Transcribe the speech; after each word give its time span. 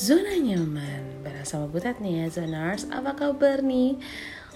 Zona 0.00 0.32
nyaman. 0.32 1.20
Bersama 1.20 1.68
Butet 1.68 2.00
nih 2.00 2.24
ya 2.24 2.26
Zoners. 2.32 2.88
Apa 2.88 3.12
kabar 3.12 3.60
nih? 3.60 4.00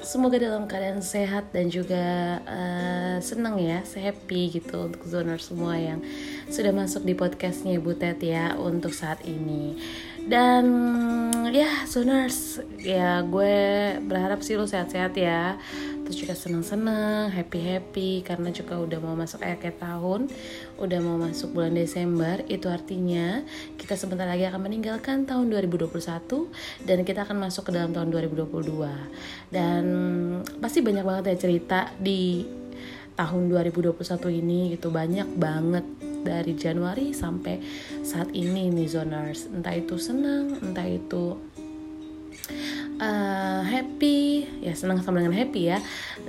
Semoga 0.00 0.40
dalam 0.40 0.64
keadaan 0.64 1.04
sehat 1.04 1.52
dan 1.52 1.68
juga 1.68 2.40
uh, 2.48 3.20
seneng 3.20 3.60
ya 3.60 3.84
Happy 3.84 4.56
gitu 4.56 4.88
untuk 4.88 5.04
Zoners 5.04 5.52
semua 5.52 5.76
yang 5.76 6.00
Sudah 6.48 6.72
masuk 6.72 7.04
di 7.04 7.12
podcastnya 7.12 7.76
Butet 7.76 8.24
ya 8.24 8.56
Untuk 8.56 8.96
saat 8.96 9.20
ini 9.28 9.76
Dan 10.24 10.64
ya 11.52 11.84
Zoners 11.84 12.64
Ya 12.84 13.24
gue 13.24 13.56
berharap 14.04 14.44
sih 14.44 14.60
lo 14.60 14.68
sehat-sehat 14.68 15.16
ya. 15.16 15.56
Terus 16.04 16.20
juga 16.20 16.36
seneng-seneng 16.36 17.32
happy-happy 17.32 18.20
karena 18.20 18.52
juga 18.52 18.76
udah 18.76 19.00
mau 19.00 19.16
masuk 19.16 19.40
akhir 19.40 19.80
tahun 19.80 20.28
udah 20.76 20.98
mau 21.00 21.16
masuk 21.16 21.56
bulan 21.56 21.72
Desember. 21.72 22.44
Itu 22.44 22.68
artinya 22.68 23.40
kita 23.80 23.96
sebentar 23.96 24.28
lagi 24.28 24.44
akan 24.44 24.68
meninggalkan 24.68 25.24
tahun 25.24 25.48
2021 25.48 25.96
dan 26.84 26.98
kita 27.08 27.24
akan 27.24 27.48
masuk 27.48 27.68
ke 27.68 27.72
dalam 27.72 27.96
tahun 27.96 28.12
2022 28.12 29.48
dan 29.48 29.84
pasti 30.60 30.84
banyak 30.84 31.04
banget 31.08 31.24
ya 31.32 31.36
cerita 31.40 31.88
di 31.96 32.44
tahun 33.16 33.48
2021 33.48 33.96
ini 34.44 34.76
gitu 34.76 34.90
banyak 34.90 35.28
banget 35.38 36.13
dari 36.24 36.56
Januari 36.56 37.12
sampai 37.12 37.60
saat 38.00 38.32
ini 38.32 38.72
nih 38.72 38.88
zoners. 38.88 39.46
Entah 39.52 39.76
itu 39.76 40.00
senang 40.00 40.56
entah 40.64 40.88
itu 40.88 41.36
uh, 42.98 43.62
happy. 43.62 44.48
Ya 44.64 44.72
senang 44.72 45.04
sama 45.04 45.20
dengan 45.20 45.36
happy 45.36 45.70
ya. 45.70 45.78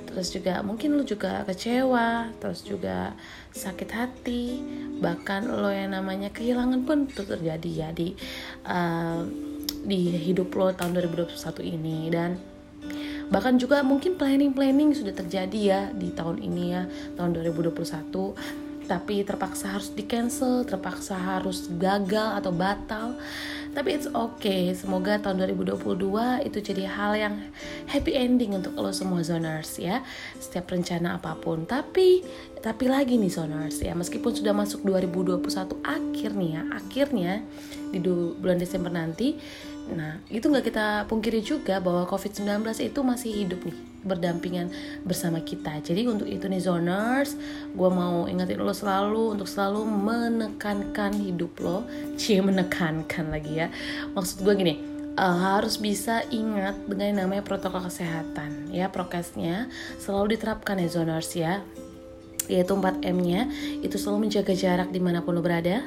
Terus 0.06 0.32
juga 0.32 0.60
mungkin 0.60 0.96
lu 0.96 1.02
juga 1.02 1.42
kecewa 1.48 2.30
terus 2.38 2.62
juga 2.62 3.16
sakit 3.56 3.90
hati. 3.90 4.60
Bahkan 5.00 5.48
lo 5.48 5.72
yang 5.72 5.96
namanya 5.96 6.28
kehilangan 6.30 6.84
pun 6.84 7.08
itu 7.08 7.24
terjadi 7.24 7.70
ya 7.72 7.88
di 7.96 8.12
uh, 8.68 9.24
di 9.86 10.12
hidup 10.12 10.52
lo 10.52 10.72
tahun 10.76 11.00
2021 11.00 11.32
ini. 11.64 12.12
Dan 12.12 12.36
bahkan 13.26 13.58
juga 13.58 13.82
mungkin 13.82 14.14
planning-planning 14.14 14.94
sudah 14.94 15.10
terjadi 15.10 15.58
ya 15.58 15.80
di 15.90 16.14
tahun 16.14 16.38
ini 16.38 16.64
ya 16.70 16.86
tahun 17.18 17.34
2021 17.34 18.65
tapi 18.86 19.26
terpaksa 19.26 19.74
harus 19.74 19.90
di 19.92 20.06
cancel, 20.06 20.62
terpaksa 20.62 21.18
harus 21.18 21.68
gagal 21.76 22.38
atau 22.38 22.54
batal. 22.54 23.18
Tapi 23.76 23.92
it's 23.92 24.08
okay, 24.08 24.72
semoga 24.72 25.20
tahun 25.20 25.44
2022 25.52 26.48
itu 26.48 26.58
jadi 26.64 26.88
hal 26.88 27.12
yang 27.12 27.34
happy 27.92 28.16
ending 28.16 28.56
untuk 28.56 28.72
lo 28.72 28.88
semua 28.88 29.20
zoners 29.20 29.76
ya. 29.76 30.00
Setiap 30.40 30.72
rencana 30.72 31.20
apa 31.20 31.36
pun. 31.36 31.68
Tapi 31.68 32.24
tapi 32.64 32.88
lagi 32.88 33.20
nih 33.20 33.28
zoners 33.28 33.84
ya, 33.84 33.92
meskipun 33.92 34.32
sudah 34.32 34.56
masuk 34.56 34.80
2021 34.86 35.84
akhir 35.84 36.30
nih 36.32 36.50
ya, 36.56 36.62
akhirnya 36.72 37.32
di 37.92 38.00
bulan 38.40 38.56
Desember 38.56 38.88
nanti 38.88 39.36
Nah, 39.86 40.18
itu 40.26 40.50
nggak 40.50 40.66
kita 40.66 40.86
pungkiri 41.06 41.46
juga 41.46 41.78
bahwa 41.78 42.02
COVID-19 42.10 42.66
itu 42.82 43.00
masih 43.06 43.30
hidup 43.30 43.62
nih, 43.62 43.78
berdampingan 44.06 44.70
bersama 45.02 45.42
kita. 45.42 45.82
Jadi 45.82 46.06
untuk 46.06 46.30
itu 46.30 46.46
nih 46.46 46.62
zoners, 46.62 47.34
gue 47.74 47.90
mau 47.90 48.30
ingetin 48.30 48.62
lo 48.62 48.72
selalu 48.72 49.34
untuk 49.34 49.50
selalu 49.50 49.82
menekankan 49.84 51.12
hidup 51.18 51.52
lo. 51.60 51.84
Cie 52.14 52.38
menekankan 52.40 53.34
lagi 53.34 53.66
ya. 53.66 53.68
Maksud 54.14 54.46
gue 54.46 54.54
gini, 54.54 54.74
uh, 55.16 55.36
harus 55.56 55.80
bisa 55.80 56.22
ingat 56.28 56.76
dengan 56.86 57.12
yang 57.12 57.18
namanya 57.26 57.42
protokol 57.42 57.88
kesehatan 57.88 58.70
ya 58.70 58.92
prokesnya 58.92 59.72
selalu 59.96 60.36
diterapkan 60.36 60.76
ya 60.78 60.88
zoners 60.88 61.32
ya 61.34 61.64
yaitu 62.46 62.78
4M-nya 62.78 63.50
itu 63.82 63.98
selalu 63.98 64.30
menjaga 64.30 64.54
jarak 64.54 64.94
di 64.94 65.02
mana 65.02 65.18
pun 65.18 65.34
lo 65.34 65.42
berada 65.42 65.82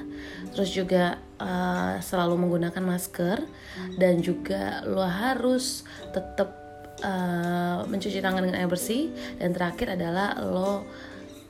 terus 0.52 0.76
juga 0.76 1.16
uh, 1.40 2.04
selalu 2.04 2.36
menggunakan 2.36 2.84
masker 2.84 3.48
dan 3.96 4.20
juga 4.20 4.84
lo 4.84 5.00
harus 5.00 5.88
tetap 6.12 6.59
uh, 7.04 7.86
mencuci 7.88 8.20
tangan 8.20 8.44
dengan 8.44 8.58
air 8.60 8.70
bersih 8.70 9.12
dan 9.38 9.56
terakhir 9.56 9.96
adalah 9.96 10.38
lo 10.40 10.88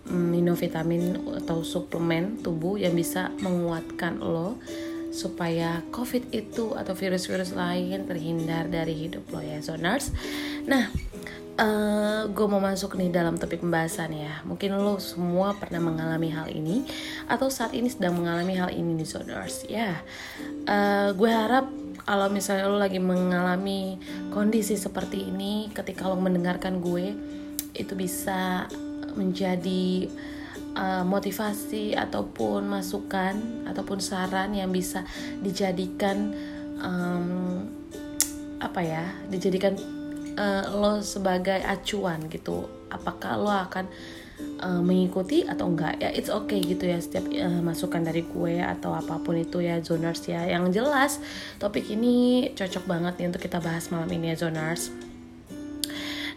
minum 0.09 0.57
vitamin 0.57 1.17
atau 1.45 1.61
suplemen 1.61 2.41
tubuh 2.41 2.81
yang 2.81 2.97
bisa 2.97 3.29
menguatkan 3.45 4.17
lo 4.17 4.57
supaya 5.09 5.81
covid 5.89 6.29
itu 6.33 6.73
atau 6.73 6.93
virus-virus 6.93 7.53
lain 7.53 8.05
terhindar 8.05 8.69
dari 8.69 8.93
hidup 8.93 9.25
lo 9.29 9.41
ya 9.41 9.61
zoners 9.61 10.13
nah 10.65 10.89
uh, 11.59 11.65
eh, 11.65 12.21
gue 12.31 12.47
mau 12.47 12.61
masuk 12.63 12.95
nih 12.95 13.11
dalam 13.11 13.35
topik 13.35 13.59
pembahasan 13.59 14.15
ya. 14.15 14.39
Mungkin 14.47 14.79
lo 14.79 14.97
semua 14.97 15.53
pernah 15.59 15.83
mengalami 15.83 16.31
hal 16.31 16.47
ini 16.47 16.87
atau 17.27 17.51
saat 17.51 17.75
ini 17.75 17.91
sedang 17.91 18.15
mengalami 18.15 18.55
hal 18.55 18.71
ini 18.71 18.95
nih 18.95 19.07
zoners 19.07 19.67
ya. 19.67 19.99
Uh, 20.65 21.11
gue 21.13 21.29
harap 21.29 21.67
kalau 22.09 22.25
misalnya 22.25 22.65
lo 22.65 22.81
lagi 22.81 22.97
mengalami 22.97 24.01
kondisi 24.33 24.73
seperti 24.73 25.29
ini, 25.29 25.69
ketika 25.69 26.09
lo 26.09 26.17
mendengarkan 26.17 26.81
gue, 26.81 27.13
itu 27.77 27.93
bisa 27.93 28.65
menjadi 29.13 30.09
uh, 30.73 31.05
motivasi 31.05 31.93
ataupun 31.93 32.65
masukan 32.65 33.61
ataupun 33.69 34.01
saran 34.01 34.57
yang 34.57 34.73
bisa 34.73 35.05
dijadikan 35.45 36.33
um, 36.81 37.69
apa 38.57 38.81
ya, 38.81 39.05
dijadikan 39.29 39.77
uh, 40.33 40.65
lo 40.81 41.05
sebagai 41.05 41.61
acuan 41.61 42.25
gitu. 42.25 42.65
Apakah 42.89 43.37
lo 43.37 43.53
akan 43.53 43.85
uh, 44.59 44.81
mengikuti 44.83 45.47
atau 45.47 45.71
enggak 45.71 45.99
ya 45.99 46.09
it's 46.11 46.31
okay 46.31 46.59
gitu 46.63 46.87
ya 46.87 46.99
setiap 46.99 47.27
uh, 47.31 47.61
masukan 47.63 48.03
dari 48.03 48.23
gue 48.27 48.59
atau 48.59 48.95
apa 48.95 49.19
pun 49.21 49.39
itu 49.39 49.63
ya 49.63 49.79
zoners 49.79 50.23
ya 50.27 50.47
yang 50.47 50.71
jelas 50.71 51.19
topik 51.57 51.87
ini 51.91 52.49
cocok 52.55 52.83
banget 52.87 53.13
nih 53.19 53.27
untuk 53.31 53.43
kita 53.43 53.59
bahas 53.59 53.87
malam 53.91 54.09
ini 54.11 54.35
ya 54.35 54.47
zoners 54.47 54.91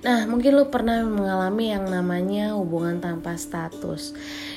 Nah, 0.03 0.27
mungkin 0.27 0.59
lo 0.59 0.67
pernah 0.67 1.07
mengalami 1.07 1.71
yang 1.71 1.87
namanya 1.87 2.59
hubungan 2.59 2.99
tanpa 2.99 3.39
status. 3.39 4.11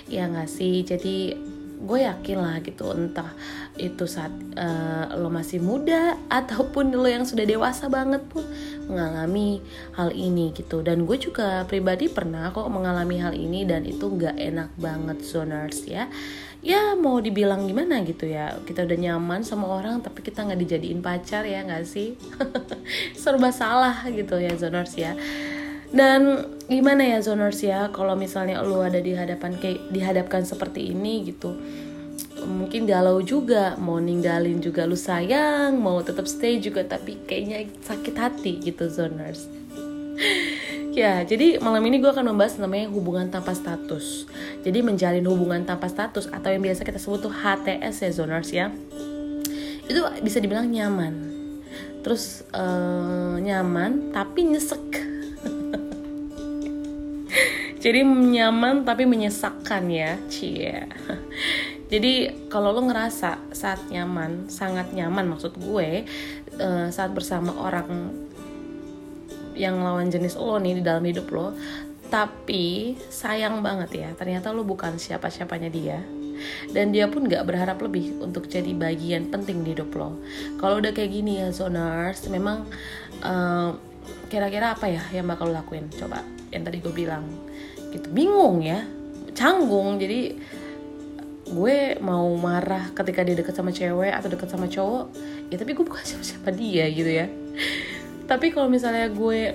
Ya 0.09 0.25
nggak 0.25 0.49
sih? 0.49 0.81
Jadi 0.81 1.37
gue 1.75 1.99
yakin 2.07 2.37
lah 2.39 2.57
gitu 2.63 2.89
entah 2.95 3.31
itu 3.75 4.07
saat 4.07 4.31
uh, 4.55 5.11
lo 5.19 5.27
masih 5.27 5.59
muda 5.59 6.15
ataupun 6.39 6.95
lo 6.95 7.05
yang 7.05 7.27
sudah 7.27 7.43
dewasa 7.43 7.91
banget 7.91 8.23
pun 8.31 8.43
mengalami 8.87 9.59
hal 9.97 10.13
ini 10.15 10.53
gitu. 10.55 10.79
Dan 10.85 11.03
gue 11.03 11.17
juga 11.19 11.65
pribadi 11.67 12.07
pernah 12.07 12.53
kok 12.55 12.69
mengalami 12.71 13.19
hal 13.19 13.33
ini 13.35 13.67
dan 13.67 13.83
itu 13.83 14.07
nggak 14.07 14.35
enak 14.37 14.69
banget 14.79 15.17
zoners 15.25 15.83
ya. 15.85 16.07
Ya 16.65 16.97
mau 16.97 17.21
dibilang 17.21 17.69
gimana 17.69 18.01
gitu 18.01 18.25
ya 18.25 18.57
kita 18.65 18.89
udah 18.89 18.97
nyaman 18.97 19.45
sama 19.45 19.69
orang 19.69 20.01
tapi 20.01 20.25
kita 20.25 20.41
nggak 20.49 20.57
dijadiin 20.65 21.01
pacar 21.03 21.45
ya 21.45 21.61
nggak 21.61 21.85
sih? 21.85 22.17
Serba 23.21 23.53
salah 23.53 24.05
gitu 24.09 24.39
ya 24.41 24.53
zoners 24.57 24.95
ya. 24.97 25.13
Dan 25.93 26.54
gimana 26.65 27.05
ya 27.05 27.21
zoners 27.21 27.61
ya 27.61 27.93
kalau 27.93 28.17
misalnya 28.17 28.61
lu 28.65 28.81
ada 28.81 28.97
di 28.97 29.13
hadapan 29.13 29.53
kayak 29.61 29.93
dihadapkan 29.93 30.41
seperti 30.41 30.93
ini 30.93 31.29
gitu 31.29 31.53
mungkin 32.45 32.85
galau 32.85 33.19
juga. 33.23 33.79
Mau 33.79 33.97
ninggalin 33.97 34.61
juga 34.61 34.85
lu 34.85 34.95
sayang 34.95 35.79
mau 35.79 35.99
tetap 36.05 36.29
stay 36.29 36.61
juga 36.61 36.85
tapi 36.85 37.17
kayaknya 37.25 37.69
sakit 37.81 38.15
hati 38.15 38.53
gitu 38.61 38.87
zoners 38.91 39.49
ya 40.99 41.27
jadi 41.27 41.59
malam 41.59 41.83
ini 41.83 41.99
gue 41.99 42.07
akan 42.07 42.31
membahas 42.31 42.55
namanya 42.55 42.87
hubungan 42.87 43.27
tanpa 43.27 43.51
status. 43.51 44.29
Jadi 44.63 44.81
menjalin 44.81 45.25
hubungan 45.27 45.61
tanpa 45.67 45.91
status 45.91 46.31
atau 46.31 46.49
yang 46.49 46.63
biasa 46.63 46.87
kita 46.87 46.97
sebut 46.97 47.29
tuh 47.29 47.33
HTS 47.33 47.95
ya 48.01 48.11
zoners 48.15 48.49
ya. 48.49 48.71
Itu 49.85 50.01
bisa 50.23 50.39
dibilang 50.39 50.71
nyaman. 50.71 51.35
Terus 52.01 52.47
uh, 52.55 53.37
nyaman 53.37 54.15
tapi 54.15 54.47
nyesek 54.47 55.14
jadi 57.85 58.01
nyaman 58.01 58.81
tapi 58.81 59.05
menyesakkan 59.05 59.85
ya 59.93 60.17
cie. 60.25 60.89
Jadi 61.93 62.33
kalau 62.49 62.73
lo 62.73 62.81
ngerasa 62.89 63.53
saat 63.53 63.85
nyaman 63.93 64.49
sangat 64.49 64.89
nyaman 64.89 65.29
maksud 65.29 65.53
gue 65.61 66.01
uh, 66.57 66.89
saat 66.89 67.13
bersama 67.13 67.53
orang 67.53 68.09
yang 69.53 69.85
lawan 69.85 70.09
jenis 70.09 70.33
lo 70.33 70.57
nih 70.57 70.81
di 70.81 70.83
dalam 70.83 71.05
hidup 71.05 71.29
lo 71.29 71.53
tapi 72.09 72.97
sayang 73.13 73.61
banget 73.61 74.01
ya 74.01 74.09
ternyata 74.17 74.49
lo 74.49 74.65
bukan 74.65 74.97
siapa-siapanya 74.97 75.69
dia. 75.69 76.01
Dan 76.73 76.89
dia 76.89 77.05
pun 77.05 77.29
gak 77.29 77.47
berharap 77.47 77.79
lebih 77.85 78.17
untuk 78.17 78.49
jadi 78.49 78.73
bagian 78.73 79.29
penting 79.29 79.61
di 79.61 79.77
hidup 79.77 79.93
lo. 79.93 80.17
Kalau 80.57 80.81
udah 80.81 80.89
kayak 80.89 81.13
gini 81.13 81.37
ya 81.37 81.53
zoners 81.53 82.25
memang 82.33 82.65
eh, 83.21 83.69
kira-kira 84.27 84.73
apa 84.73 84.89
ya 84.89 85.05
yang 85.13 85.29
bakal 85.29 85.53
lo 85.53 85.61
lakuin? 85.61 85.87
Coba 85.93 86.25
yang 86.51 86.63
tadi 86.67 86.83
gue 86.83 86.91
bilang 86.91 87.23
gitu. 87.95 88.11
Bingung 88.11 88.59
ya. 88.59 88.83
Canggung. 89.31 89.95
Jadi 89.97 90.35
gue 91.45 91.77
mau 92.01 92.25
marah 92.41 92.89
ketika 92.97 93.21
dia 93.21 93.37
deket 93.37 93.53
sama 93.53 93.69
cewek 93.69 94.09
atau 94.09 94.33
deket 94.33 94.49
sama 94.49 94.65
cowok 94.65 95.13
ya 95.53 95.61
tapi 95.61 95.77
gue 95.77 95.85
bukan 95.85 96.01
siapa-siapa 96.01 96.49
dia 96.49 96.89
gitu 96.89 97.11
ya. 97.11 97.29
Tapi 98.29 98.49
kalau 98.49 98.65
misalnya 98.65 99.05
gue 99.13 99.53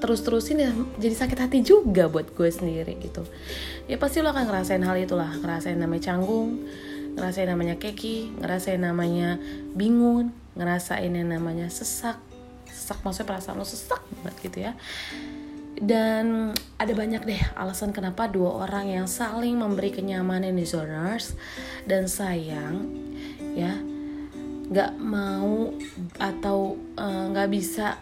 terus-terusin 0.00 0.64
ya 0.64 0.72
jadi 0.96 1.12
sakit 1.12 1.36
hati 1.36 1.58
juga 1.60 2.08
buat 2.08 2.32
gue 2.32 2.48
sendiri 2.48 2.96
gitu. 3.04 3.28
Ya 3.84 4.00
pasti 4.00 4.24
lo 4.24 4.32
akan 4.32 4.48
ngerasain 4.48 4.80
hal 4.80 4.96
itulah. 4.96 5.36
Ngerasain 5.36 5.76
namanya 5.76 6.12
canggung 6.12 6.64
ngerasain 7.16 7.48
namanya 7.48 7.80
keki 7.80 8.44
ngerasain 8.44 8.76
namanya 8.76 9.40
bingung 9.76 10.32
ngerasain 10.56 11.12
yang 11.12 11.28
namanya 11.28 11.68
sesak. 11.68 12.16
Sesak 12.72 13.04
maksudnya 13.04 13.36
perasaan 13.36 13.60
lo 13.60 13.68
sesak 13.68 14.00
banget 14.24 14.34
gitu 14.40 14.58
ya 14.64 14.72
dan 15.80 16.56
ada 16.80 16.92
banyak 16.96 17.22
deh 17.24 17.42
alasan 17.52 17.92
kenapa 17.92 18.32
dua 18.32 18.64
orang 18.64 18.88
yang 18.88 19.06
saling 19.08 19.60
memberi 19.60 19.92
kenyamanan 19.92 20.56
di 20.56 20.64
zoners 20.64 21.36
dan 21.84 22.08
sayang 22.08 22.88
ya 23.52 23.76
nggak 24.66 24.92
mau 24.98 25.70
atau 26.18 26.74
eh, 26.98 27.24
nggak 27.30 27.48
uh, 27.48 27.52
bisa 27.52 27.96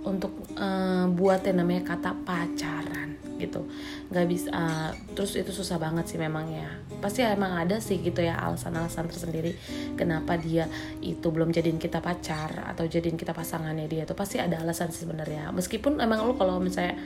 untuk 0.00 0.32
uh, 0.56 1.04
buat 1.12 1.44
yang 1.44 1.60
namanya 1.64 1.92
kata 1.96 2.16
pacaran 2.24 3.19
gitu. 3.40 3.64
Nggak 4.12 4.26
bisa 4.28 4.48
uh, 4.52 4.90
terus 5.16 5.34
itu 5.40 5.48
susah 5.50 5.80
banget 5.80 6.04
sih 6.04 6.20
memang 6.20 6.44
ya 6.52 6.68
pasti 7.00 7.24
emang 7.24 7.56
ada 7.56 7.80
sih 7.80 7.96
gitu 8.04 8.20
ya 8.20 8.36
alasan-alasan 8.36 9.08
tersendiri 9.08 9.56
kenapa 9.96 10.36
dia 10.36 10.68
itu 11.00 11.32
belum 11.32 11.48
jadiin 11.48 11.80
kita 11.80 12.04
pacar 12.04 12.68
atau 12.68 12.84
jadiin 12.84 13.16
kita 13.16 13.32
pasangannya 13.32 13.88
dia 13.88 14.04
tuh 14.04 14.14
pasti 14.14 14.36
ada 14.36 14.60
alasan 14.60 14.92
sih 14.92 15.08
sebenarnya. 15.08 15.48
Meskipun 15.56 15.96
emang 15.98 16.28
lu 16.28 16.36
kalau 16.36 16.60
misalnya 16.60 17.00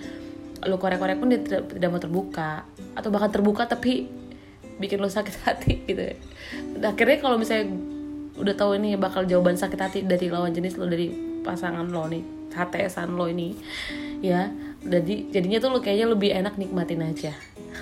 lu 0.64 0.80
korek-korek 0.80 1.20
pun 1.20 1.28
dia 1.30 1.40
tidak, 1.40 1.70
tidak 1.70 1.88
mau 1.92 2.00
terbuka 2.00 2.64
atau 2.96 3.08
bahkan 3.12 3.30
terbuka 3.30 3.68
tapi 3.68 4.08
bikin 4.80 4.98
lu 4.98 5.10
sakit 5.10 5.34
hati 5.46 5.72
gitu 5.86 6.02
ya. 6.02 6.16
akhirnya 6.82 7.18
kalau 7.20 7.36
misalnya 7.38 7.70
udah 8.34 8.54
tahu 8.58 8.74
ini 8.78 8.98
bakal 8.98 9.22
jawaban 9.22 9.54
sakit 9.54 9.78
hati 9.78 9.98
dari 10.02 10.26
lawan 10.26 10.50
jenis 10.50 10.74
lo 10.74 10.90
dari 10.90 11.10
pasangan 11.46 11.86
lo 11.86 12.10
nih 12.10 12.50
HTSan 12.50 13.14
lo 13.14 13.30
ini 13.30 13.54
ya 14.24 14.50
jadi 14.84 15.14
jadinya 15.32 15.58
tuh 15.60 15.70
lo 15.72 15.78
kayaknya 15.80 16.06
lebih 16.12 16.30
enak 16.32 16.54
nikmatin 16.60 17.02
aja. 17.02 17.32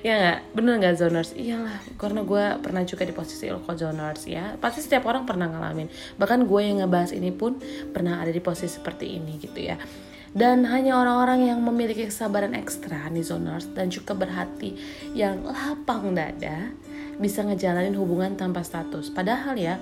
Ya 0.02 0.18
nggak? 0.18 0.58
Bener 0.58 0.74
nggak 0.82 0.96
zoners? 0.98 1.30
Iyalah 1.38 1.78
karena 2.02 2.26
gue 2.26 2.44
pernah 2.58 2.82
juga 2.82 3.06
di 3.06 3.14
posisi 3.14 3.46
lo 3.54 3.62
kok 3.62 3.78
zoners 3.78 4.26
ya. 4.26 4.58
Pasti 4.58 4.82
setiap 4.82 5.06
orang 5.06 5.30
pernah 5.30 5.46
ngalamin. 5.46 5.86
Bahkan 6.18 6.50
gue 6.50 6.62
yang 6.66 6.82
ngebahas 6.82 7.14
ini 7.14 7.30
pun 7.30 7.62
pernah 7.94 8.18
ada 8.18 8.34
di 8.34 8.42
posisi 8.42 8.82
seperti 8.82 9.22
ini 9.22 9.38
gitu 9.38 9.62
ya. 9.62 9.78
Dan 10.34 10.66
hanya 10.66 10.98
orang-orang 10.98 11.54
yang 11.54 11.62
memiliki 11.62 12.10
kesabaran 12.10 12.58
ekstra 12.58 13.14
nih 13.14 13.22
zoners 13.22 13.70
dan 13.78 13.94
juga 13.94 14.18
berhati 14.18 14.74
yang 15.14 15.46
lapang 15.46 16.18
dada 16.18 16.74
bisa 17.22 17.46
ngejalanin 17.46 17.94
hubungan 17.94 18.34
tanpa 18.34 18.66
status. 18.66 19.14
Padahal 19.14 19.54
ya 19.54 19.78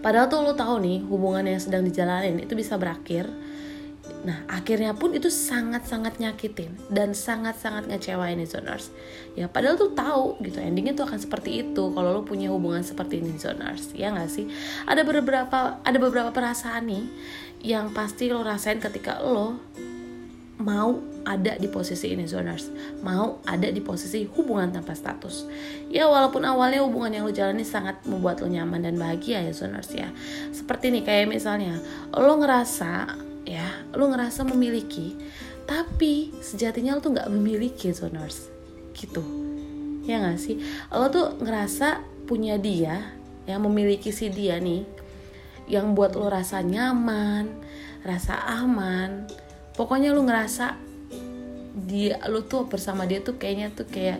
Padahal 0.00 0.32
tuh 0.32 0.40
lo 0.40 0.56
tahu 0.56 0.80
nih 0.80 1.04
hubungan 1.06 1.44
yang 1.44 1.60
sedang 1.60 1.84
dijalanin 1.84 2.40
itu 2.40 2.56
bisa 2.56 2.80
berakhir. 2.80 3.28
Nah 4.20 4.44
akhirnya 4.52 4.92
pun 4.92 5.16
itu 5.16 5.32
sangat-sangat 5.32 6.20
nyakitin 6.20 6.76
dan 6.92 7.16
sangat-sangat 7.16 7.88
ngecewain 7.88 8.40
zoners. 8.44 8.92
Ya 9.32 9.48
padahal 9.48 9.80
tuh 9.80 9.96
tahu 9.96 10.36
gitu 10.44 10.60
endingnya 10.60 10.92
tuh 10.92 11.08
akan 11.08 11.20
seperti 11.20 11.64
itu 11.64 11.84
kalau 11.96 12.20
lo 12.20 12.22
punya 12.22 12.52
hubungan 12.52 12.84
seperti 12.84 13.24
ini 13.24 13.40
zoners. 13.40 13.96
Ya 13.96 14.12
nggak 14.12 14.28
sih? 14.28 14.46
Ada 14.84 15.02
beberapa 15.06 15.80
ada 15.80 15.98
beberapa 15.98 16.30
perasaan 16.30 16.88
nih 16.88 17.04
yang 17.64 17.92
pasti 17.92 18.28
lo 18.28 18.44
rasain 18.44 18.80
ketika 18.80 19.20
lo 19.20 19.56
mau 20.60 21.00
ada 21.24 21.56
di 21.56 21.68
posisi 21.68 22.12
ini 22.12 22.28
zoners 22.28 22.68
mau 23.00 23.40
ada 23.48 23.68
di 23.68 23.80
posisi 23.80 24.24
hubungan 24.28 24.72
tanpa 24.72 24.92
status 24.92 25.48
ya 25.88 26.08
walaupun 26.08 26.44
awalnya 26.44 26.84
hubungan 26.84 27.16
yang 27.16 27.24
lo 27.24 27.32
jalani 27.32 27.64
sangat 27.64 28.00
membuat 28.04 28.44
lo 28.44 28.48
nyaman 28.48 28.84
dan 28.84 28.96
bahagia 28.96 29.40
ya 29.40 29.52
zoners 29.52 29.92
ya 29.92 30.08
seperti 30.52 30.92
nih 30.92 31.04
kayak 31.04 31.32
misalnya 31.32 31.80
lo 32.12 32.36
ngerasa 32.40 33.20
ya 33.50 33.82
lo 33.98 34.06
ngerasa 34.06 34.46
memiliki 34.46 35.18
tapi 35.66 36.30
sejatinya 36.38 36.98
lo 36.98 37.00
tuh 37.02 37.14
nggak 37.14 37.30
memiliki 37.30 37.90
zoners. 37.90 38.50
Gitu. 38.94 39.22
Ya 40.06 40.18
nggak 40.22 40.38
sih? 40.38 40.58
Lo 40.90 41.10
tuh 41.10 41.38
ngerasa 41.38 42.02
punya 42.26 42.58
dia 42.58 43.14
yang 43.46 43.66
memiliki 43.66 44.14
si 44.14 44.30
dia 44.30 44.58
nih 44.62 44.86
yang 45.70 45.94
buat 45.94 46.14
lo 46.14 46.30
rasa 46.30 46.62
nyaman 46.62 47.50
rasa 48.06 48.38
aman. 48.62 49.30
Pokoknya 49.74 50.10
lu 50.10 50.26
ngerasa 50.26 50.74
dia 51.86 52.18
lu 52.26 52.42
tuh 52.42 52.66
bersama 52.66 53.06
dia 53.06 53.22
tuh 53.22 53.38
kayaknya 53.38 53.70
tuh 53.70 53.86
kayak 53.86 54.18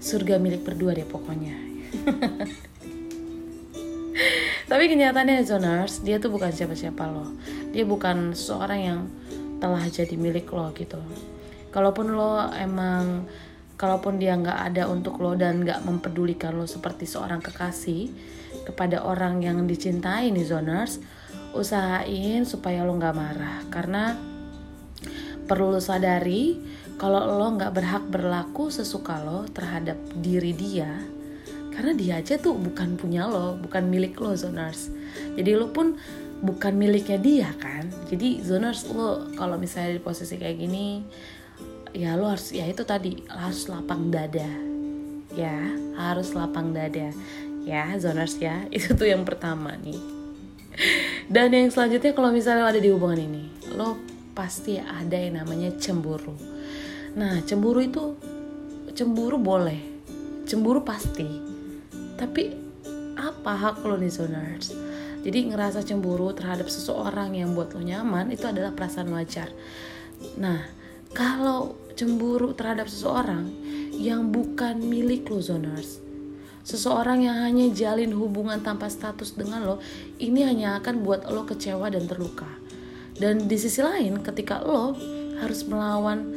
surga 0.00 0.40
milik 0.40 0.64
berdua 0.64 0.96
deh 0.96 1.08
pokoknya 1.08 1.56
tapi 4.66 4.90
kenyataannya 4.90 5.46
zoners 5.46 6.02
dia 6.02 6.18
tuh 6.18 6.34
bukan 6.34 6.50
siapa-siapa 6.50 7.06
lo 7.06 7.30
dia 7.70 7.86
bukan 7.86 8.34
seorang 8.34 8.80
yang 8.82 9.00
telah 9.56 9.84
jadi 9.88 10.14
milik 10.16 10.52
lo 10.52 10.72
gitu. 10.76 11.00
Kalaupun 11.72 12.12
lo 12.16 12.48
emang 12.56 13.28
kalaupun 13.76 14.16
dia 14.16 14.32
nggak 14.36 14.72
ada 14.72 14.88
untuk 14.88 15.20
lo 15.20 15.36
dan 15.36 15.64
nggak 15.64 15.84
mempedulikan 15.84 16.56
lo 16.56 16.64
seperti 16.64 17.04
seorang 17.04 17.44
kekasih 17.44 18.08
kepada 18.64 19.04
orang 19.04 19.44
yang 19.44 19.68
dicintai 19.68 20.32
nih 20.32 20.48
zoners 20.48 21.00
usahain 21.52 22.44
supaya 22.44 22.84
lo 22.84 22.96
nggak 22.96 23.16
marah. 23.16 23.58
Karena 23.68 24.16
perlu 25.44 25.76
lo 25.76 25.80
sadari 25.80 26.56
kalau 26.96 27.36
lo 27.36 27.46
nggak 27.56 27.72
berhak 27.72 28.04
berlaku 28.08 28.72
sesuka 28.72 29.20
lo 29.20 29.44
terhadap 29.52 29.96
diri 30.16 30.56
dia 30.56 31.15
karena 31.76 31.92
dia 31.92 32.14
aja 32.24 32.40
tuh 32.40 32.56
bukan 32.56 32.96
punya 32.96 33.28
lo 33.28 33.60
bukan 33.60 33.92
milik 33.92 34.16
lo 34.16 34.32
zoners. 34.32 34.88
Jadi 35.36 35.52
lo 35.52 35.68
pun 35.68 36.00
bukan 36.40 36.72
miliknya 36.72 37.20
dia 37.20 37.52
kan? 37.60 37.92
Jadi 38.08 38.40
zoners 38.40 38.88
lo 38.88 39.28
kalau 39.36 39.60
misalnya 39.60 40.00
di 40.00 40.02
posisi 40.02 40.40
kayak 40.40 40.56
gini 40.56 41.04
ya 41.92 42.16
lo 42.16 42.32
harus 42.32 42.56
ya 42.56 42.64
itu 42.64 42.80
tadi 42.88 43.20
harus 43.28 43.68
lapang 43.68 44.08
dada. 44.08 44.48
Ya 45.36 45.52
harus 46.00 46.32
lapang 46.32 46.72
dada. 46.72 47.12
Ya 47.68 47.92
zoners 48.00 48.40
ya. 48.40 48.64
Itu 48.74 48.96
tuh 48.96 49.12
yang 49.12 49.28
pertama 49.28 49.76
nih. 49.76 50.00
Dan 51.28 51.52
yang 51.52 51.68
selanjutnya 51.68 52.16
kalau 52.16 52.32
misalnya 52.32 52.64
lo 52.64 52.72
ada 52.72 52.80
di 52.80 52.88
hubungan 52.88 53.20
ini 53.20 53.44
lo 53.76 54.00
pasti 54.32 54.80
ada 54.80 55.16
yang 55.16 55.44
namanya 55.44 55.76
cemburu. 55.76 56.36
Nah, 57.16 57.40
cemburu 57.48 57.80
itu 57.80 58.16
cemburu 58.92 59.40
boleh, 59.40 59.80
cemburu 60.44 60.84
pasti. 60.84 61.45
Tapi 62.16 62.52
apa 63.16 63.52
hak 63.52 63.84
lo 63.84 63.96
nih 64.00 64.12
zoners? 64.12 64.72
Jadi 65.22 65.52
ngerasa 65.52 65.84
cemburu 65.84 66.32
terhadap 66.32 66.68
seseorang 66.68 67.36
yang 67.36 67.52
buat 67.52 67.72
lo 67.76 67.82
nyaman 67.82 68.32
itu 68.32 68.48
adalah 68.48 68.72
perasaan 68.72 69.10
wajar. 69.12 69.52
Nah, 70.40 70.64
kalau 71.12 71.76
cemburu 71.96 72.52
terhadap 72.56 72.88
seseorang 72.88 73.48
yang 73.96 74.32
bukan 74.32 74.80
milik 74.80 75.28
lo 75.28 75.40
zoners, 75.40 76.00
seseorang 76.62 77.26
yang 77.26 77.36
hanya 77.42 77.68
jalin 77.72 78.12
hubungan 78.14 78.60
tanpa 78.64 78.86
status 78.88 79.34
dengan 79.34 79.64
lo, 79.64 79.76
ini 80.22 80.46
hanya 80.46 80.78
akan 80.78 81.04
buat 81.04 81.28
lo 81.28 81.44
kecewa 81.44 81.90
dan 81.90 82.06
terluka 82.06 82.48
dan 83.16 83.48
di 83.48 83.56
sisi 83.56 83.80
lain 83.80 84.20
ketika 84.20 84.60
lo 84.60 84.92
harus 85.40 85.64
melawan 85.64 86.32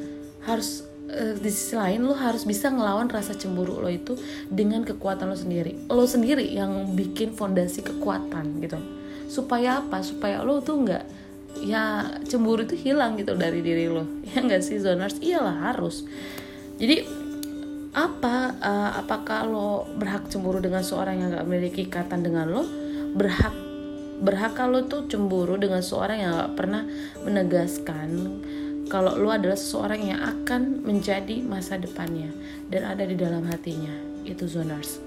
harus 0.47 0.87
uh, 1.09 1.33
di 1.35 1.49
sisi 1.49 1.73
lain 1.73 2.05
lo 2.05 2.13
harus 2.13 2.45
bisa 2.45 2.69
ngelawan 2.69 3.09
rasa 3.09 3.33
cemburu 3.33 3.81
lo 3.81 3.89
itu 3.89 4.13
dengan 4.47 4.85
kekuatan 4.85 5.27
lo 5.27 5.37
sendiri. 5.37 5.89
Lo 5.89 6.05
sendiri 6.05 6.45
yang 6.45 6.93
bikin 6.93 7.33
fondasi 7.33 7.81
kekuatan 7.81 8.61
gitu. 8.61 8.77
Supaya 9.27 9.81
apa? 9.81 10.05
Supaya 10.05 10.45
lo 10.45 10.61
tuh 10.61 10.85
nggak 10.85 11.03
ya 11.65 12.07
cemburu 12.23 12.63
itu 12.63 12.77
hilang 12.77 13.17
gitu 13.17 13.33
dari 13.33 13.59
diri 13.65 13.89
lo. 13.89 14.05
Ya 14.29 14.45
nggak 14.45 14.61
sih 14.61 14.77
zoners? 14.77 15.17
Iyalah 15.19 15.73
harus. 15.73 16.05
Jadi 16.77 17.01
apa 17.89 18.53
uh, 18.61 18.91
apakah 19.01 19.49
lo 19.49 19.89
berhak 19.97 20.29
cemburu 20.29 20.61
dengan 20.61 20.85
seorang 20.85 21.19
yang 21.25 21.33
nggak 21.33 21.47
memiliki 21.49 21.89
ikatan 21.89 22.21
dengan 22.21 22.45
lo? 22.53 22.63
Berhak 23.17 23.69
berhak 24.19 24.53
kalau 24.53 24.83
tuh 24.85 25.07
cemburu 25.07 25.55
dengan 25.55 25.79
seorang 25.79 26.17
yang 26.19 26.31
gak 26.35 26.55
pernah 26.59 26.83
menegaskan 27.23 28.09
kalau 28.89 29.13
lu 29.15 29.29
adalah 29.29 29.55
seseorang 29.55 30.01
yang 30.01 30.19
akan 30.19 30.81
menjadi 30.81 31.45
masa 31.45 31.77
depannya 31.77 32.33
dan 32.73 32.89
ada 32.89 33.05
di 33.05 33.13
dalam 33.13 33.45
hatinya 33.45 33.93
itu 34.25 34.49
zoners. 34.49 34.97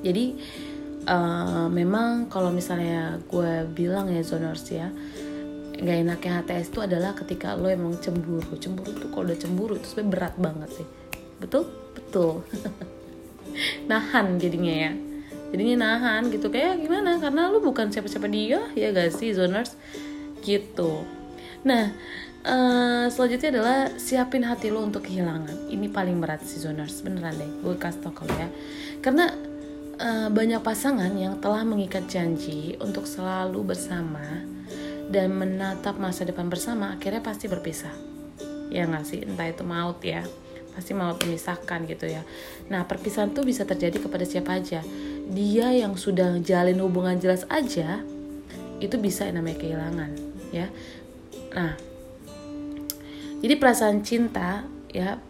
Jadi 0.00 0.32
uh, 1.04 1.68
memang 1.68 2.32
kalau 2.32 2.48
misalnya 2.48 3.20
gue 3.28 3.68
bilang 3.76 4.08
ya 4.08 4.24
zoners 4.24 4.64
ya 4.72 4.88
nggak 5.76 5.96
enaknya 6.08 6.32
HTS 6.40 6.72
itu 6.72 6.80
adalah 6.80 7.12
ketika 7.12 7.52
lo 7.52 7.68
emang 7.68 8.00
cemburu. 8.00 8.56
Cemburu 8.56 8.96
tuh 8.96 9.12
kalau 9.12 9.28
udah 9.28 9.38
cemburu 9.38 9.76
itu 9.76 9.86
sebenarnya 9.92 10.12
berat 10.16 10.34
banget 10.40 10.70
sih. 10.80 10.86
Betul? 11.36 11.68
Betul. 11.92 12.32
Nahan 13.92 14.40
jadinya 14.40 14.72
ya. 14.88 14.92
Jadinya 15.46 15.76
nahan 15.86 16.32
gitu. 16.34 16.50
Kayak 16.50 16.82
gimana? 16.82 17.22
Karena 17.22 17.48
lu 17.48 17.62
bukan 17.62 17.94
siapa-siapa 17.94 18.26
dia 18.26 18.66
ya 18.74 18.90
gak 18.90 19.14
sih 19.14 19.30
zoners? 19.30 19.78
Gitu. 20.42 21.06
Nah 21.62 21.94
uh, 22.46 23.04
selanjutnya 23.10 23.58
adalah 23.58 23.78
siapin 23.98 24.46
hati 24.46 24.70
lo 24.70 24.86
untuk 24.86 25.04
kehilangan. 25.04 25.68
Ini 25.68 25.90
paling 25.90 26.22
berat 26.22 26.46
sih 26.46 26.62
zoners. 26.62 27.02
Beneran 27.02 27.34
deh 27.36 27.50
gue 27.60 27.74
kasih 27.76 28.00
tau 28.06 28.14
kalau 28.14 28.32
ya. 28.38 28.48
Karena 29.02 29.28
uh, 29.98 30.28
banyak 30.30 30.62
pasangan 30.62 31.10
yang 31.18 31.42
telah 31.42 31.66
mengikat 31.66 32.06
janji 32.06 32.78
untuk 32.78 33.04
selalu 33.04 33.74
bersama 33.74 34.46
dan 35.10 35.34
menatap 35.34 35.98
masa 36.02 36.26
depan 36.26 36.46
bersama 36.50 36.94
akhirnya 36.94 37.22
pasti 37.22 37.50
berpisah. 37.50 37.92
Ya 38.70 38.86
nggak 38.86 39.04
sih? 39.06 39.22
Entah 39.22 39.50
itu 39.50 39.62
maut 39.66 39.98
ya. 40.02 40.22
Pasti 40.74 40.92
mau 40.92 41.16
memisahkan 41.16 41.88
gitu 41.88 42.06
ya. 42.06 42.22
Nah 42.68 42.84
perpisahan 42.84 43.32
tuh 43.32 43.46
bisa 43.46 43.64
terjadi 43.64 43.96
kepada 44.02 44.26
siapa 44.28 44.58
aja. 44.58 44.84
Dia 45.26 45.74
yang 45.74 45.98
sudah 45.98 46.38
jalin 46.42 46.78
hubungan 46.78 47.18
jelas 47.18 47.42
aja 47.50 48.02
itu 48.76 48.96
bisa 49.00 49.24
namanya 49.32 49.56
kehilangan 49.56 50.10
ya. 50.52 50.68
Nah 51.56 51.85
jadi 53.40 53.54
perasaan 53.60 54.00
cinta 54.00 54.64
ya 54.92 55.20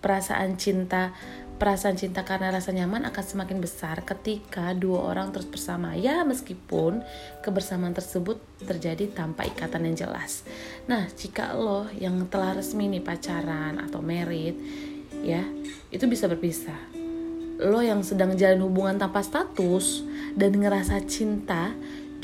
perasaan 0.00 0.56
cinta 0.56 1.12
perasaan 1.56 1.96
cinta 1.96 2.20
karena 2.20 2.52
rasa 2.52 2.68
nyaman 2.70 3.08
akan 3.08 3.24
semakin 3.24 3.58
besar 3.64 4.04
ketika 4.04 4.76
dua 4.76 5.08
orang 5.08 5.32
terus 5.32 5.48
bersama. 5.48 5.96
Ya 5.96 6.20
meskipun 6.22 7.00
kebersamaan 7.40 7.96
tersebut 7.96 8.36
terjadi 8.60 9.08
tanpa 9.08 9.48
ikatan 9.48 9.88
yang 9.88 9.96
jelas. 10.06 10.44
Nah 10.84 11.08
jika 11.16 11.56
lo 11.56 11.88
yang 11.96 12.28
telah 12.28 12.60
resmi 12.60 12.92
nih 12.92 13.00
pacaran 13.00 13.80
atau 13.80 14.04
merit 14.04 14.56
ya 15.24 15.42
itu 15.88 16.04
bisa 16.04 16.28
berpisah. 16.28 16.92
Lo 17.56 17.80
yang 17.80 18.04
sedang 18.04 18.36
jalan 18.36 18.60
hubungan 18.60 19.00
tanpa 19.00 19.24
status 19.24 20.04
dan 20.36 20.52
ngerasa 20.60 21.00
cinta 21.08 21.72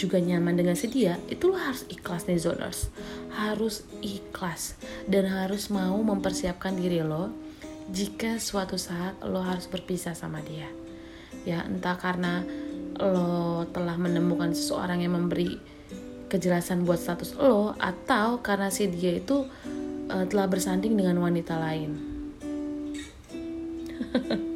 juga 0.03 0.19
nyaman 0.19 0.59
dengan 0.59 0.75
si 0.75 0.91
dia 0.91 1.15
itu 1.31 1.47
lo 1.47 1.55
harus 1.55 1.87
ikhlas 1.87 2.27
nih 2.27 2.43
zoners. 2.43 2.91
Harus 3.31 3.87
ikhlas 4.03 4.75
dan 5.07 5.31
harus 5.31 5.71
mau 5.71 5.95
mempersiapkan 6.03 6.75
diri 6.75 7.07
lo 7.07 7.31
jika 7.95 8.43
suatu 8.43 8.75
saat 8.75 9.23
lo 9.23 9.39
harus 9.47 9.71
berpisah 9.71 10.19
sama 10.19 10.43
dia. 10.43 10.67
Ya 11.47 11.63
entah 11.63 11.95
karena 11.95 12.43
lo 12.99 13.63
telah 13.71 13.95
menemukan 13.95 14.51
seseorang 14.51 15.07
yang 15.07 15.15
memberi 15.15 15.63
kejelasan 16.27 16.83
buat 16.83 16.99
status 16.99 17.39
lo 17.39 17.79
atau 17.79 18.43
karena 18.43 18.75
si 18.75 18.91
dia 18.91 19.21
itu 19.23 19.47
uh, 20.11 20.25
telah 20.27 20.51
bersanding 20.51 20.99
dengan 20.99 21.23
wanita 21.23 21.55
lain. 21.61 21.93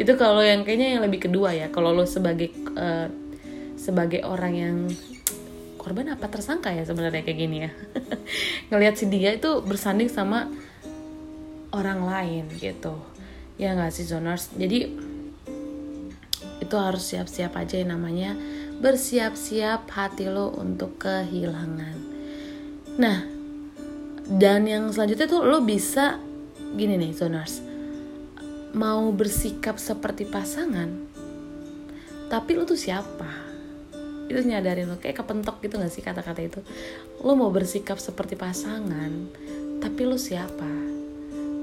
Itu 0.00 0.16
kalau 0.16 0.40
yang 0.40 0.64
kayaknya 0.64 0.96
yang 0.96 1.02
lebih 1.04 1.28
kedua 1.28 1.52
ya 1.52 1.68
kalau 1.68 1.92
lo 1.92 2.08
sebagai 2.08 2.48
uh, 2.76 3.08
sebagai 3.82 4.22
orang 4.22 4.54
yang 4.54 4.76
korban 5.74 6.14
apa 6.14 6.30
tersangka 6.30 6.70
ya 6.70 6.86
sebenarnya 6.86 7.26
kayak 7.26 7.38
gini 7.42 7.56
ya. 7.66 7.70
Ngelihat 8.70 8.94
si 8.94 9.10
dia 9.10 9.34
itu 9.34 9.58
bersanding 9.66 10.06
sama 10.06 10.46
orang 11.74 12.06
lain 12.06 12.44
gitu. 12.62 12.94
Ya 13.58 13.74
nggak 13.74 13.90
sih 13.90 14.06
zoners? 14.06 14.54
Jadi 14.54 14.86
itu 16.62 16.74
harus 16.78 17.02
siap-siap 17.10 17.58
aja 17.58 17.82
yang 17.82 17.98
namanya 17.98 18.38
bersiap-siap 18.78 19.90
hati 19.90 20.30
lo 20.30 20.54
untuk 20.54 21.02
kehilangan. 21.02 21.98
Nah 23.02 23.18
dan 24.30 24.62
yang 24.70 24.94
selanjutnya 24.94 25.26
tuh 25.26 25.42
lo 25.42 25.58
bisa 25.66 26.22
gini 26.78 26.94
nih 26.94 27.18
zoners. 27.18 27.58
Mau 28.78 29.10
bersikap 29.10 29.82
seperti 29.82 30.22
pasangan 30.22 31.10
tapi 32.32 32.56
lo 32.56 32.64
tuh 32.64 32.80
siapa 32.80 33.51
itu 34.32 34.48
nyadarin 34.48 34.88
lo 34.88 34.96
kayak 34.96 35.20
kepentok 35.20 35.60
gitu 35.60 35.76
gak 35.76 35.92
sih 35.92 36.00
kata-kata 36.00 36.40
itu? 36.40 36.60
Lo 37.20 37.36
mau 37.36 37.52
bersikap 37.52 38.00
seperti 38.00 38.34
pasangan 38.34 39.28
tapi 39.78 40.02
lo 40.08 40.16
siapa? 40.16 40.72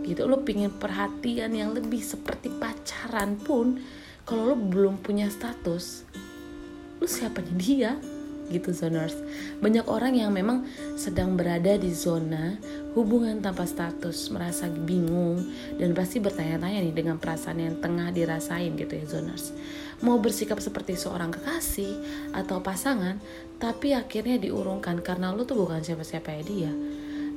Gitu 0.05 0.21
lo 0.29 0.45
pingin 0.45 0.71
perhatian 0.71 1.51
yang 1.51 1.73
lebih 1.73 1.99
seperti 1.99 2.53
pacaran 2.53 3.35
pun 3.41 3.81
kalau 4.29 4.53
lo 4.53 4.55
belum 4.55 5.01
punya 5.01 5.25
status 5.25 6.05
lo 6.99 7.07
siapanya 7.07 7.53
dia 7.55 7.91
gitu 8.49 8.73
zoners. 8.73 9.15
Banyak 9.61 9.85
orang 9.85 10.17
yang 10.17 10.33
memang 10.33 10.65
sedang 10.97 11.37
berada 11.37 11.77
di 11.77 11.93
zona 11.93 12.57
hubungan 12.97 13.39
tanpa 13.39 13.69
status 13.69 14.33
merasa 14.33 14.67
bingung 14.67 15.45
dan 15.77 15.93
pasti 15.93 16.17
bertanya-tanya 16.17 16.83
nih 16.83 16.93
dengan 16.93 17.15
perasaan 17.21 17.61
yang 17.61 17.75
tengah 17.77 18.09
dirasain 18.09 18.73
gitu 18.75 18.93
ya 18.97 19.05
zoners. 19.05 19.53
Mau 20.01 20.17
bersikap 20.17 20.57
seperti 20.59 20.97
seorang 20.97 21.29
kekasih 21.29 21.93
atau 22.33 22.59
pasangan 22.59 23.21
tapi 23.61 23.93
akhirnya 23.93 24.41
diurungkan 24.41 24.99
karena 25.05 25.31
lo 25.31 25.45
tuh 25.45 25.61
bukan 25.61 25.85
siapa-siapa 25.85 26.41
ya 26.41 26.43
dia. 26.43 26.73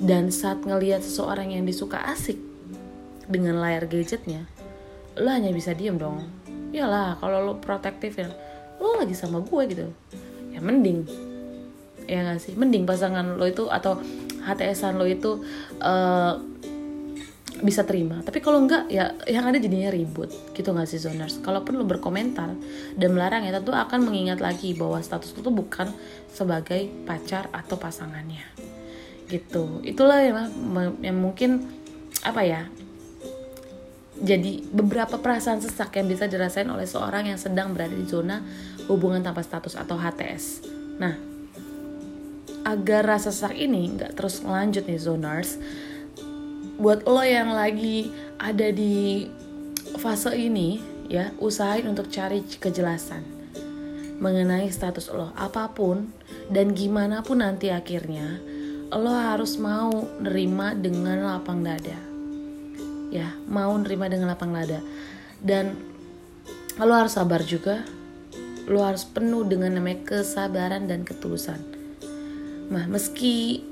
Dan 0.02 0.35
saat 0.35 0.66
ngelihat 0.66 1.04
seseorang 1.04 1.54
yang 1.54 1.62
disuka 1.62 2.02
asik 2.11 2.40
dengan 3.31 3.62
layar 3.62 3.87
gadgetnya 3.87 4.49
lo 5.21 5.28
hanya 5.28 5.52
bisa 5.52 5.76
diem 5.76 6.00
dong. 6.00 6.25
Iyalah 6.73 7.21
kalau 7.21 7.45
lo 7.45 7.54
protektif 7.61 8.16
ya 8.16 8.33
lo 8.83 8.99
lagi 8.99 9.14
sama 9.14 9.38
gue 9.45 9.62
gitu 9.71 9.87
mending. 10.62 11.04
Ya 12.07 12.25
gak 12.26 12.40
sih? 12.42 12.54
Mending 12.54 12.87
pasangan 12.87 13.37
lo 13.38 13.45
itu 13.47 13.66
atau 13.66 13.99
HTSan 14.42 14.99
lo 14.99 15.07
itu 15.07 15.42
uh, 15.83 16.35
bisa 17.62 17.87
terima. 17.87 18.23
Tapi 18.26 18.42
kalau 18.42 18.59
enggak 18.62 18.90
ya 18.90 19.14
yang 19.26 19.47
ada 19.47 19.59
jadinya 19.59 19.90
ribut. 19.90 20.31
Gitu 20.54 20.71
gak 20.71 20.88
sih 20.90 20.99
zoners? 21.02 21.38
Kalaupun 21.42 21.78
lo 21.78 21.85
berkomentar 21.87 22.54
dan 22.95 23.11
melarang 23.14 23.47
ya 23.47 23.54
tentu 23.54 23.75
akan 23.75 24.07
mengingat 24.07 24.42
lagi 24.42 24.75
bahwa 24.75 24.99
status 25.02 25.35
lo 25.38 25.47
tuh 25.47 25.54
bukan 25.54 25.90
sebagai 26.31 26.90
pacar 27.07 27.50
atau 27.50 27.78
pasangannya. 27.78 28.47
Gitu. 29.31 29.83
Itulah 29.87 30.23
yang, 30.23 30.37
yang 31.02 31.16
mungkin 31.19 31.71
apa 32.23 32.42
ya 32.47 32.62
jadi 34.23 34.62
beberapa 34.71 35.19
perasaan 35.19 35.59
sesak 35.59 35.99
yang 35.99 36.07
bisa 36.07 36.31
dirasain 36.31 36.71
oleh 36.71 36.87
seorang 36.87 37.26
yang 37.26 37.41
sedang 37.43 37.75
berada 37.75 37.91
di 37.91 38.07
zona 38.07 38.38
hubungan 38.87 39.19
tanpa 39.19 39.43
status 39.43 39.75
atau 39.75 39.99
HTS. 39.99 40.62
Nah, 41.02 41.19
agar 42.62 43.02
rasa 43.02 43.35
sesak 43.35 43.59
ini 43.59 43.99
nggak 43.99 44.14
terus 44.14 44.47
lanjut 44.47 44.87
nih 44.87 45.02
zoners, 45.02 45.59
buat 46.79 47.02
lo 47.02 47.26
yang 47.26 47.50
lagi 47.50 48.14
ada 48.38 48.71
di 48.71 49.26
fase 49.99 50.31
ini 50.38 50.79
ya, 51.11 51.35
usahain 51.43 51.91
untuk 51.91 52.07
cari 52.07 52.47
kejelasan 52.47 53.43
mengenai 54.23 54.71
status 54.71 55.11
lo 55.11 55.35
apa 55.35 55.67
pun 55.75 56.14
dan 56.47 56.79
gimana 56.79 57.26
pun 57.26 57.43
nanti 57.43 57.75
akhirnya 57.75 58.38
lo 58.95 59.11
harus 59.11 59.59
mau 59.59 59.91
nerima 60.23 60.79
dengan 60.79 61.26
lapang 61.26 61.67
dada 61.67 62.12
ya 63.12 63.37
mau 63.45 63.76
nerima 63.76 64.09
dengan 64.09 64.33
lapang 64.33 64.57
dada 64.57 64.81
dan 65.45 65.76
lo 66.81 66.97
harus 66.97 67.12
sabar 67.12 67.45
juga. 67.45 67.85
Lo 68.71 68.87
harus 68.87 69.02
penuh 69.02 69.42
dengan 69.42 69.75
namanya 69.75 70.07
kesabaran 70.07 70.87
dan 70.87 71.02
ketulusan. 71.02 71.59
Nah 72.71 72.87
meski 72.87 73.66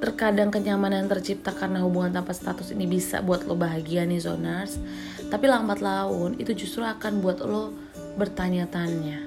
terkadang 0.00 0.48
kenyamanan 0.48 1.12
tercipta 1.12 1.52
karena 1.52 1.84
hubungan 1.84 2.16
tanpa 2.16 2.32
status 2.32 2.72
ini 2.72 2.88
bisa 2.88 3.20
buat 3.20 3.44
lo 3.44 3.52
bahagia 3.52 4.08
nih 4.08 4.16
zoners 4.16 4.80
tapi 5.28 5.44
lambat 5.44 5.84
laun 5.84 6.40
itu 6.40 6.56
justru 6.56 6.80
akan 6.80 7.20
buat 7.20 7.44
lo 7.44 7.76
bertanya-tanya 8.16 9.20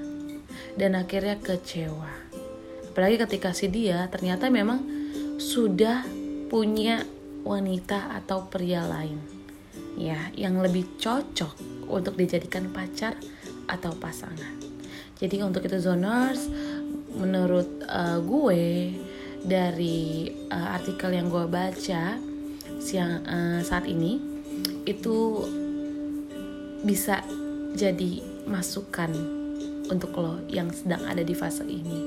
dan 0.74 0.98
akhirnya 0.98 1.38
kecewa. 1.38 2.10
Apalagi 2.89 3.22
ketika 3.22 3.53
si 3.53 3.70
dia 3.70 4.10
ternyata 4.10 4.50
memang 4.50 4.82
sudah 5.38 6.01
punya 6.50 7.05
wanita 7.46 8.17
atau 8.17 8.50
pria 8.50 8.82
lain 8.82 9.33
ya 9.97 10.17
yang 10.33 10.59
lebih 10.59 10.97
cocok 10.97 11.85
untuk 11.89 12.17
dijadikan 12.17 12.69
pacar 12.73 13.17
atau 13.69 13.93
pasangan. 13.95 14.59
Jadi 15.17 15.39
untuk 15.39 15.63
itu 15.63 15.79
zoners 15.79 16.50
menurut 17.13 17.85
uh, 17.85 18.19
gue 18.19 18.91
dari 19.43 20.31
uh, 20.50 20.75
artikel 20.75 21.13
yang 21.13 21.29
gue 21.29 21.45
baca 21.47 22.17
siang 22.81 23.23
uh, 23.23 23.59
saat 23.63 23.88
ini 23.88 24.19
itu 24.83 25.43
bisa 26.83 27.23
jadi 27.73 28.19
masukan 28.43 29.12
untuk 29.88 30.15
lo 30.19 30.43
yang 30.51 30.71
sedang 30.71 31.03
ada 31.07 31.23
di 31.23 31.31
fase 31.35 31.63
ini. 31.63 32.00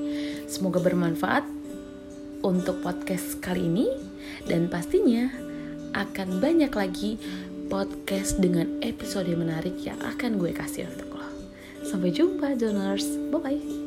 Semoga 0.45 0.81
bermanfaat 0.81 1.45
untuk 2.45 2.81
podcast 2.85 3.41
kali 3.41 3.65
ini 3.65 3.87
dan 4.45 4.69
pastinya 4.69 5.29
akan 5.97 6.37
banyak 6.37 6.69
lagi 6.69 7.17
podcast 7.67 8.39
dengan 8.39 8.79
episode 8.79 9.27
menarik 9.35 9.75
yang 9.83 9.99
akan 9.99 10.39
gue 10.39 10.55
kasih 10.55 10.87
untuk 10.87 11.19
lo. 11.19 11.27
Sampai 11.83 12.15
jumpa, 12.15 12.55
Joners. 12.55 13.07
Bye-bye. 13.31 13.86